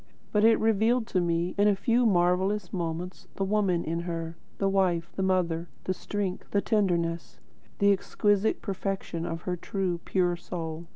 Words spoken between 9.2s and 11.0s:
of her true, pure soul.